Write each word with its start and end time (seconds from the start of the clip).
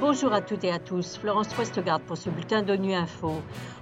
Bonjour 0.00 0.32
à 0.34 0.42
toutes 0.42 0.64
et 0.64 0.70
à 0.70 0.78
tous, 0.78 1.16
Florence 1.16 1.56
Westgard 1.56 2.00
pour 2.00 2.18
ce 2.18 2.28
bulletin 2.28 2.62
d'ONU 2.62 2.92
Info. 2.92 3.32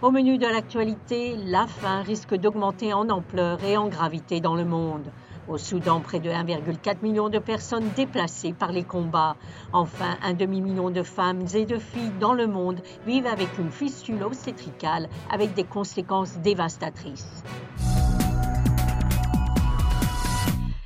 Au 0.00 0.12
menu 0.12 0.38
de 0.38 0.46
l'actualité, 0.46 1.36
la 1.44 1.66
faim 1.66 2.02
risque 2.02 2.34
d'augmenter 2.36 2.92
en 2.92 3.08
ampleur 3.08 3.62
et 3.64 3.76
en 3.76 3.88
gravité 3.88 4.40
dans 4.40 4.54
le 4.54 4.64
monde. 4.64 5.10
Au 5.48 5.58
Soudan, 5.58 6.00
près 6.00 6.20
de 6.20 6.30
1,4 6.30 7.02
million 7.02 7.28
de 7.30 7.40
personnes 7.40 7.90
déplacées 7.96 8.52
par 8.52 8.70
les 8.70 8.84
combats. 8.84 9.34
Enfin, 9.72 10.18
un 10.22 10.34
demi-million 10.34 10.90
de 10.90 11.02
femmes 11.02 11.44
et 11.52 11.66
de 11.66 11.78
filles 11.78 12.12
dans 12.20 12.34
le 12.34 12.46
monde 12.46 12.80
vivent 13.06 13.26
avec 13.26 13.58
une 13.58 13.72
fistule 13.72 14.22
obstétricale 14.22 15.08
avec 15.30 15.54
des 15.54 15.64
conséquences 15.64 16.38
dévastatrices. 16.38 17.42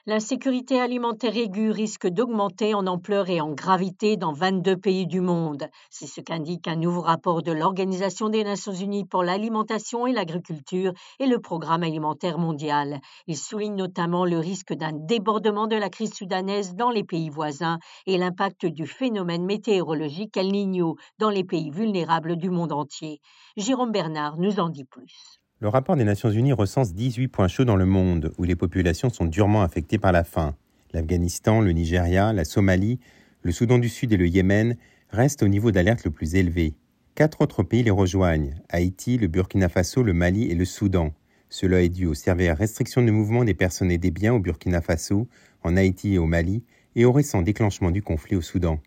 L'insécurité 0.06 0.82
alimentaire 0.82 1.34
aiguë 1.34 1.70
risque 1.70 2.06
d'augmenter 2.06 2.74
en 2.74 2.86
ampleur 2.86 3.30
et 3.30 3.40
en 3.40 3.54
gravité 3.54 4.18
dans 4.18 4.34
22 4.34 4.76
pays 4.76 5.06
du 5.06 5.22
monde. 5.22 5.66
C'est 5.88 6.06
ce 6.06 6.20
qu'indique 6.20 6.68
un 6.68 6.76
nouveau 6.76 7.00
rapport 7.00 7.42
de 7.42 7.52
l'Organisation 7.52 8.28
des 8.28 8.44
Nations 8.44 8.74
Unies 8.74 9.06
pour 9.06 9.22
l'alimentation 9.22 10.06
et 10.06 10.12
l'agriculture 10.12 10.92
et 11.20 11.26
le 11.26 11.38
Programme 11.38 11.84
alimentaire 11.84 12.36
mondial. 12.36 13.00
Il 13.26 13.38
souligne 13.38 13.76
notamment 13.76 14.26
le 14.26 14.38
risque 14.38 14.74
d'un 14.74 14.92
débordement 14.92 15.68
de 15.68 15.76
la 15.76 15.88
crise 15.88 16.12
soudanaise 16.12 16.74
dans 16.74 16.90
les 16.90 17.04
pays 17.04 17.30
voisins 17.30 17.78
et 18.04 18.18
l'impact 18.18 18.66
du 18.66 18.86
phénomène 18.86 19.46
météorologique 19.46 20.36
El 20.36 20.52
Niño 20.52 20.96
dans 21.18 21.30
les 21.30 21.44
pays 21.44 21.70
vulnérables 21.70 22.36
du 22.36 22.50
monde 22.50 22.72
entier. 22.72 23.22
Jérôme 23.56 23.92
Bernard 23.92 24.36
nous 24.36 24.60
en 24.60 24.68
dit 24.68 24.84
plus. 24.84 25.40
Le 25.64 25.70
rapport 25.70 25.96
des 25.96 26.04
Nations 26.04 26.28
Unies 26.28 26.52
recense 26.52 26.92
18 26.92 27.28
points 27.28 27.48
chauds 27.48 27.64
dans 27.64 27.74
le 27.74 27.86
monde 27.86 28.34
où 28.36 28.44
les 28.44 28.54
populations 28.54 29.08
sont 29.08 29.24
durement 29.24 29.62
affectées 29.62 29.96
par 29.96 30.12
la 30.12 30.22
faim. 30.22 30.54
L'Afghanistan, 30.92 31.62
le 31.62 31.72
Nigeria, 31.72 32.34
la 32.34 32.44
Somalie, 32.44 33.00
le 33.40 33.50
Soudan 33.50 33.78
du 33.78 33.88
Sud 33.88 34.12
et 34.12 34.18
le 34.18 34.28
Yémen 34.28 34.76
restent 35.08 35.42
au 35.42 35.48
niveau 35.48 35.70
d'alerte 35.70 36.04
le 36.04 36.10
plus 36.10 36.34
élevé. 36.34 36.74
Quatre 37.14 37.40
autres 37.40 37.62
pays 37.62 37.82
les 37.82 37.90
rejoignent 37.90 38.56
Haïti, 38.68 39.16
le 39.16 39.26
Burkina 39.26 39.70
Faso, 39.70 40.02
le 40.02 40.12
Mali 40.12 40.50
et 40.50 40.54
le 40.54 40.66
Soudan. 40.66 41.14
Cela 41.48 41.80
est 41.80 41.88
dû 41.88 42.04
aux 42.04 42.12
sévères 42.12 42.58
restrictions 42.58 43.02
de 43.02 43.10
mouvement 43.10 43.42
des 43.42 43.54
personnes 43.54 43.90
et 43.90 43.96
des 43.96 44.10
biens 44.10 44.34
au 44.34 44.40
Burkina 44.40 44.82
Faso, 44.82 45.28
en 45.62 45.78
Haïti 45.78 46.12
et 46.12 46.18
au 46.18 46.26
Mali, 46.26 46.62
et 46.94 47.06
au 47.06 47.12
récent 47.12 47.40
déclenchement 47.40 47.90
du 47.90 48.02
conflit 48.02 48.36
au 48.36 48.42
Soudan. 48.42 48.80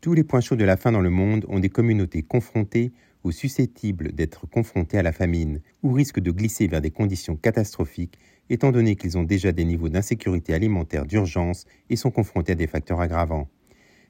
Tous 0.00 0.14
les 0.14 0.22
points 0.22 0.40
chauds 0.40 0.54
de 0.54 0.64
la 0.64 0.76
faim 0.76 0.92
dans 0.92 1.00
le 1.00 1.10
monde 1.10 1.44
ont 1.48 1.58
des 1.58 1.70
communautés 1.70 2.22
confrontées 2.22 2.92
ou 3.24 3.32
susceptibles 3.32 4.12
d'être 4.12 4.46
confrontés 4.46 4.98
à 4.98 5.02
la 5.02 5.12
famine, 5.12 5.60
ou 5.82 5.92
risquent 5.92 6.20
de 6.20 6.30
glisser 6.30 6.66
vers 6.66 6.80
des 6.80 6.90
conditions 6.90 7.36
catastrophiques, 7.36 8.18
étant 8.50 8.70
donné 8.70 8.96
qu'ils 8.96 9.18
ont 9.18 9.22
déjà 9.22 9.50
des 9.50 9.64
niveaux 9.64 9.88
d'insécurité 9.88 10.54
alimentaire 10.54 11.06
d'urgence 11.06 11.64
et 11.90 11.96
sont 11.96 12.10
confrontés 12.10 12.52
à 12.52 12.54
des 12.54 12.66
facteurs 12.66 13.00
aggravants. 13.00 13.48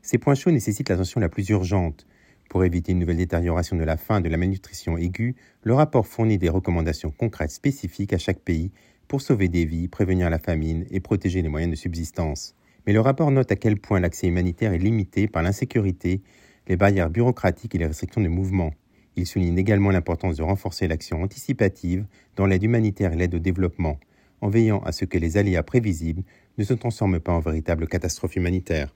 Ces 0.03 0.19
points 0.19 0.35
chauds 0.35 0.51
nécessitent 0.51 0.91
l'attention 0.91 1.21
la 1.21 1.29
plus 1.29 1.49
urgente. 1.49 2.07
Pour 2.51 2.65
éviter 2.65 2.93
une 2.93 2.99
nouvelle 2.99 3.17
détérioration 3.17 3.77
de 3.77 3.85
la 3.85 3.97
faim 3.97 4.19
et 4.19 4.23
de 4.23 4.29
la 4.29 4.37
malnutrition 4.37 4.99
aiguë, 4.99 5.35
le 5.63 5.75
rapport 5.75 6.07
fournit 6.07 6.37
des 6.37 6.51
recommandations 6.51 7.11
concrètes 7.11 7.53
spécifiques 7.53 8.13
à 8.13 8.19
chaque 8.19 8.41
pays 8.41 8.71
pour 9.09 9.23
sauver 9.23 9.49
des 9.49 9.65
vies, 9.65 9.89
prévenir 9.89 10.29
la 10.29 10.39
famine 10.39 10.85
et 10.91 11.01
protéger 11.01 11.41
les 11.41 11.49
moyens 11.49 11.71
de 11.71 11.77
subsistance. 11.77 12.55
Mais 12.87 12.93
le 12.93 13.01
rapport 13.01 13.31
note 13.31 13.51
à 13.51 13.57
quel 13.57 13.79
point 13.79 14.01
l'accès 14.01 14.27
humanitaire 14.27 14.73
est 14.73 14.79
limité 14.79 15.27
par 15.27 15.43
l'insécurité, 15.43 16.21
les 16.69 16.77
barrières 16.77 17.11
bureaucratiques 17.11 17.75
et 17.75 17.79
les 17.79 17.87
restrictions 17.87 18.21
de 18.21 18.29
mouvement. 18.29 18.73
Il 19.17 19.27
souligne 19.27 19.59
également 19.59 19.91
l'importance 19.91 20.37
de 20.37 20.43
renforcer 20.43 20.89
l'action 20.89 21.23
anticipative 21.23 22.07
dans 22.37 22.47
l'aide 22.47 22.63
humanitaire 22.63 23.13
et 23.13 23.17
l'aide 23.17 23.35
au 23.35 23.39
développement, 23.39 23.99
en 24.41 24.49
veillant 24.49 24.81
à 24.81 24.93
ce 24.93 25.05
que 25.05 25.19
les 25.19 25.37
aléas 25.37 25.63
prévisibles 25.63 26.23
ne 26.59 26.65
se 26.65 26.75
transforment 26.75 27.21
pas 27.21 27.33
en 27.33 27.41
véritable 27.41 27.87
catastrophe 27.87 28.37
humanitaire. 28.37 28.95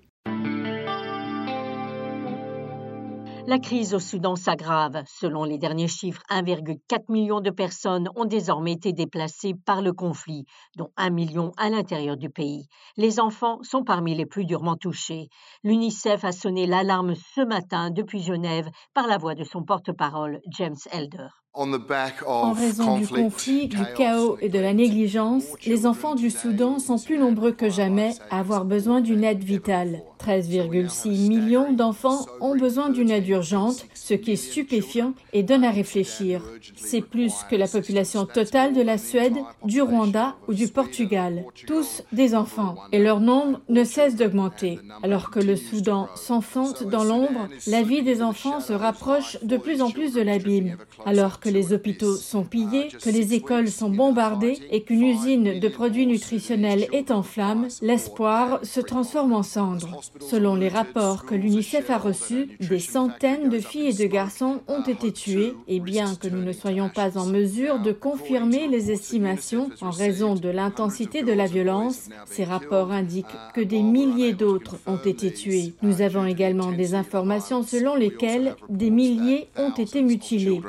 La 3.48 3.58
crise 3.58 3.94
au 3.94 3.98
Soudan 3.98 4.36
s'aggrave. 4.36 5.04
Selon 5.06 5.44
les 5.44 5.56
derniers 5.56 5.88
chiffres, 5.88 6.20
1,4 6.28 7.10
million 7.10 7.40
de 7.40 7.48
personnes 7.48 8.10
ont 8.14 8.26
désormais 8.26 8.72
été 8.72 8.92
déplacées 8.92 9.54
par 9.64 9.80
le 9.80 9.94
conflit, 9.94 10.44
dont 10.76 10.90
1 10.98 11.08
million 11.08 11.52
à 11.56 11.70
l'intérieur 11.70 12.18
du 12.18 12.28
pays. 12.28 12.68
Les 12.98 13.18
enfants 13.20 13.62
sont 13.62 13.84
parmi 13.84 14.14
les 14.14 14.26
plus 14.26 14.44
durement 14.44 14.76
touchés. 14.76 15.30
L'UNICEF 15.64 16.24
a 16.24 16.32
sonné 16.32 16.66
l'alarme 16.66 17.14
ce 17.14 17.40
matin 17.40 17.88
depuis 17.90 18.20
Genève 18.20 18.68
par 18.92 19.06
la 19.06 19.16
voix 19.16 19.34
de 19.34 19.44
son 19.44 19.64
porte-parole, 19.64 20.40
James 20.50 20.76
Elder. 20.92 21.28
En 21.54 22.52
raison 22.52 22.98
du 22.98 23.08
conflit, 23.08 23.66
du 23.66 23.78
chaos 23.96 24.36
et 24.40 24.48
de 24.48 24.60
la 24.60 24.72
négligence, 24.74 25.44
les 25.66 25.86
enfants 25.86 26.14
du 26.14 26.30
Soudan 26.30 26.78
sont 26.78 26.98
plus 26.98 27.18
nombreux 27.18 27.50
que 27.50 27.68
jamais 27.68 28.12
à 28.30 28.38
avoir 28.38 28.64
besoin 28.64 29.00
d'une 29.00 29.24
aide 29.24 29.42
vitale. 29.42 30.02
13,6 30.20 31.28
millions 31.28 31.72
d'enfants 31.72 32.26
ont 32.40 32.56
besoin 32.56 32.90
d'une 32.90 33.10
aide 33.10 33.28
urgente, 33.28 33.86
ce 33.94 34.14
qui 34.14 34.32
est 34.32 34.36
stupéfiant 34.36 35.14
et 35.32 35.42
donne 35.42 35.64
à 35.64 35.70
réfléchir. 35.70 36.42
C'est 36.76 37.00
plus 37.00 37.32
que 37.50 37.56
la 37.56 37.66
population 37.66 38.26
totale 38.26 38.72
de 38.72 38.82
la 38.82 38.98
Suède, 38.98 39.36
du 39.64 39.80
Rwanda 39.80 40.36
ou 40.46 40.54
du 40.54 40.68
Portugal. 40.68 41.44
Tous 41.66 42.02
des 42.12 42.34
enfants. 42.34 42.76
Et 42.92 42.98
leur 42.98 43.20
nombre 43.20 43.60
ne 43.68 43.84
cesse 43.84 44.16
d'augmenter. 44.16 44.78
Alors 45.02 45.30
que 45.30 45.40
le 45.40 45.56
Soudan 45.56 46.08
s'enfonce 46.14 46.82
dans 46.82 47.04
l'ombre, 47.04 47.48
la 47.66 47.82
vie 47.82 48.02
des 48.02 48.22
enfants 48.22 48.60
se 48.60 48.72
rapproche 48.72 49.38
de 49.42 49.56
plus 49.56 49.82
en 49.82 49.90
plus 49.90 50.12
de 50.12 50.22
l'abîme. 50.22 50.76
Alors 51.06 51.37
que 51.40 51.48
les 51.48 51.72
hôpitaux 51.72 52.16
sont 52.16 52.44
pillés, 52.44 52.88
que 53.02 53.10
les 53.10 53.34
écoles 53.34 53.68
sont 53.68 53.90
bombardées 53.90 54.58
et 54.70 54.82
qu'une 54.82 55.02
usine 55.02 55.60
de 55.60 55.68
produits 55.68 56.06
nutritionnels 56.06 56.86
est 56.92 57.10
en 57.10 57.22
flammes, 57.22 57.68
l'espoir 57.82 58.60
se 58.62 58.80
transforme 58.80 59.32
en 59.32 59.42
cendres. 59.42 60.00
Selon 60.20 60.54
les 60.54 60.68
rapports 60.68 61.24
que 61.24 61.34
l'UNICEF 61.34 61.90
a 61.90 61.98
reçus, 61.98 62.48
des 62.60 62.78
centaines 62.78 63.48
de 63.48 63.58
filles 63.58 63.88
et 63.88 64.04
de 64.04 64.06
garçons 64.06 64.60
ont 64.68 64.82
été 64.82 65.12
tués 65.12 65.54
et 65.66 65.80
bien 65.80 66.14
que 66.16 66.28
nous 66.28 66.42
ne 66.42 66.52
soyons 66.52 66.88
pas 66.88 67.18
en 67.18 67.26
mesure 67.26 67.78
de 67.78 67.92
confirmer 67.92 68.68
les 68.68 68.90
estimations 68.90 69.70
en 69.80 69.90
raison 69.90 70.34
de 70.34 70.48
l'intensité 70.48 71.22
de 71.22 71.32
la 71.32 71.46
violence, 71.46 72.08
ces 72.26 72.44
rapports 72.44 72.92
indiquent 72.92 73.26
que 73.54 73.60
des 73.60 73.82
milliers 73.82 74.32
d'autres 74.32 74.76
ont 74.86 74.96
été 74.96 75.32
tués. 75.32 75.74
Nous 75.82 76.02
avons 76.02 76.26
également 76.26 76.72
des 76.72 76.94
informations 76.94 77.62
selon 77.62 77.94
lesquelles 77.94 78.56
des 78.68 78.90
milliers 78.90 79.48
ont 79.56 79.72
été 79.72 80.02
mutilés. 80.02 80.60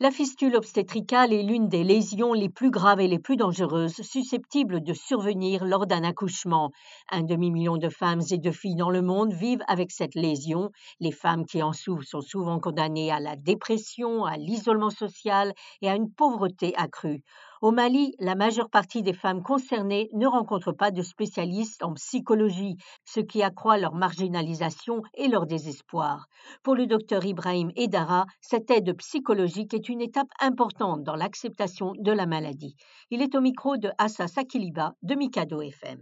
La 0.00 0.10
fistule 0.10 0.56
obstétricale 0.56 1.32
est 1.32 1.42
l'une 1.42 1.68
des 1.68 1.82
lésions 1.82 2.32
les 2.32 2.48
plus 2.48 2.70
graves 2.70 3.00
et 3.00 3.08
les 3.08 3.18
plus 3.18 3.36
dangereuses 3.36 4.02
susceptibles 4.02 4.82
de 4.82 4.92
survenir 4.92 5.64
lors 5.64 5.86
d'un 5.86 6.04
accouchement. 6.04 6.70
Un 7.10 7.22
demi-million 7.22 7.76
de 7.76 7.88
femmes 7.88 8.20
et 8.30 8.38
de 8.38 8.50
filles 8.50 8.76
dans 8.76 8.90
le 8.90 9.02
monde 9.02 9.32
vivent 9.32 9.64
avec 9.66 9.90
cette 9.90 10.14
lésion. 10.14 10.70
Les 11.00 11.12
femmes 11.12 11.46
qui 11.46 11.62
en 11.62 11.72
souffrent 11.72 12.06
sont 12.06 12.20
souvent 12.20 12.58
condamnées 12.58 13.10
à 13.10 13.18
la 13.18 13.36
dépression, 13.36 14.24
à 14.24 14.36
l'isolement 14.36 14.90
social 14.90 15.52
et 15.80 15.88
à 15.88 15.94
une 15.94 16.12
pauvreté 16.12 16.74
accrue. 16.76 17.22
Au 17.64 17.70
Mali, 17.70 18.14
la 18.18 18.34
majeure 18.34 18.68
partie 18.68 19.00
des 19.00 19.14
femmes 19.14 19.42
concernées 19.42 20.10
ne 20.12 20.26
rencontrent 20.26 20.76
pas 20.76 20.90
de 20.90 21.00
spécialistes 21.00 21.82
en 21.82 21.94
psychologie, 21.94 22.76
ce 23.06 23.20
qui 23.20 23.42
accroît 23.42 23.78
leur 23.78 23.94
marginalisation 23.94 25.00
et 25.14 25.28
leur 25.28 25.46
désespoir. 25.46 26.26
Pour 26.62 26.74
le 26.74 26.86
docteur 26.86 27.24
Ibrahim 27.24 27.70
Edara, 27.74 28.26
cette 28.42 28.70
aide 28.70 28.94
psychologique 28.98 29.72
est 29.72 29.88
une 29.88 30.02
étape 30.02 30.28
importante 30.42 31.04
dans 31.04 31.16
l'acceptation 31.16 31.92
de 31.98 32.12
la 32.12 32.26
maladie. 32.26 32.76
Il 33.10 33.22
est 33.22 33.34
au 33.34 33.40
micro 33.40 33.78
de 33.78 33.88
Assa 33.96 34.28
Sakiliba 34.28 34.92
de 35.02 35.14
Mikado 35.14 35.62
FM. 35.62 36.00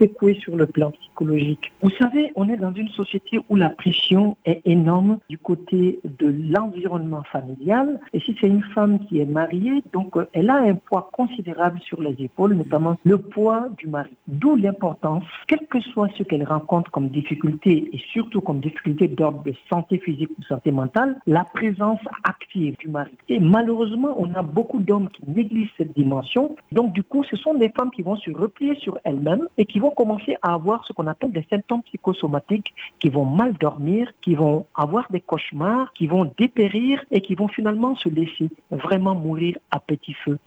Secouées 0.00 0.34
sur 0.34 0.56
le 0.56 0.66
plan 0.66 0.90
psychologique. 0.90 1.72
Vous 1.82 1.90
savez, 1.90 2.32
on 2.36 2.48
est 2.48 2.56
dans 2.56 2.72
une 2.72 2.88
société 2.90 3.40
où 3.48 3.56
la 3.56 3.70
pression 3.70 4.36
est 4.44 4.60
énorme 4.64 5.18
du 5.28 5.38
côté 5.38 6.00
de 6.04 6.34
l'environnement 6.50 7.22
familial. 7.30 8.00
Et 8.12 8.20
si 8.20 8.36
c'est 8.40 8.48
une 8.48 8.62
femme 8.74 8.98
qui 9.06 9.20
est 9.20 9.26
mariée, 9.26 9.82
donc 9.92 10.16
euh, 10.16 10.26
elle 10.32 10.50
a 10.50 10.56
un 10.56 10.74
poids 10.74 11.10
considérable 11.12 11.80
sur 11.80 12.00
les 12.00 12.16
épaules, 12.18 12.54
notamment 12.54 12.96
le 13.04 13.18
poids 13.18 13.68
du 13.78 13.86
mari. 13.86 14.10
D'où 14.26 14.56
l'importance, 14.56 15.24
quel 15.46 15.66
que 15.66 15.80
soit 15.80 16.08
ce 16.16 16.22
qu'elle 16.22 16.44
rencontre 16.44 16.90
comme 16.90 17.08
difficulté 17.08 17.90
et 17.92 17.98
surtout 18.12 18.40
comme 18.40 18.60
difficulté 18.60 19.08
d'ordre 19.08 19.42
de 19.42 19.54
santé 19.68 19.98
physique 19.98 20.30
ou 20.38 20.42
santé 20.42 20.70
mentale, 20.70 21.18
la 21.26 21.44
présence 21.44 22.00
active 22.24 22.76
du 22.78 22.88
mari. 22.88 23.12
Et 23.28 23.40
malheureusement, 23.40 24.14
on 24.18 24.32
a 24.34 24.42
beaucoup 24.42 24.80
d'hommes 24.80 25.08
qui 25.08 25.22
négligent 25.26 25.72
cette 25.76 25.94
dimension. 25.94 26.56
Donc 26.72 26.92
du 26.92 27.02
coup, 27.02 27.24
ce 27.24 27.36
sont 27.36 27.54
des 27.54 27.70
femmes 27.70 27.90
qui 27.90 28.02
vont 28.02 28.16
se 28.16 28.30
replier 28.30 28.74
sur 28.76 28.98
elles-mêmes 29.04 29.48
et 29.58 29.66
qui 29.66 29.78
vont 29.82 29.90
commencer 29.90 30.36
à 30.42 30.54
avoir 30.54 30.86
ce 30.86 30.92
qu'on 30.92 31.06
appelle 31.06 31.32
des 31.32 31.46
symptômes 31.50 31.82
psychosomatiques, 31.82 32.72
qui 33.00 33.08
vont 33.10 33.24
mal 33.24 33.52
dormir, 33.54 34.10
qui 34.22 34.34
vont 34.34 34.66
avoir 34.74 35.06
des 35.10 35.20
cauchemars, 35.20 35.92
qui 35.92 36.06
vont 36.06 36.32
dépérir 36.38 37.04
et 37.10 37.20
qui 37.20 37.34
vont 37.34 37.48
finalement 37.48 37.94
se 37.96 38.08
laisser 38.08 38.48
vraiment 38.70 39.14
mourir 39.14 39.58
à 39.70 39.80
petit 39.80 40.14
feu. 40.14 40.38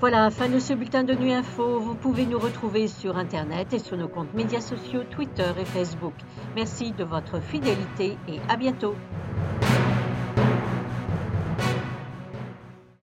Voilà, 0.00 0.30
fin 0.30 0.48
de 0.48 0.58
ce 0.58 0.74
bulletin 0.74 1.02
de 1.02 1.14
nuit 1.14 1.32
info. 1.32 1.80
Vous 1.80 1.94
pouvez 1.94 2.26
nous 2.26 2.38
retrouver 2.38 2.88
sur 2.88 3.16
Internet 3.16 3.72
et 3.72 3.78
sur 3.78 3.96
nos 3.96 4.08
comptes 4.08 4.34
médias 4.34 4.60
sociaux 4.60 5.02
Twitter 5.10 5.50
et 5.58 5.64
Facebook. 5.64 6.14
Merci 6.54 6.92
de 6.92 7.04
votre 7.04 7.40
fidélité 7.40 8.16
et 8.28 8.38
à 8.48 8.56
bientôt. 8.56 8.94